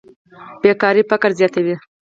[0.61, 1.75] بېکاري فقر زیاتوي.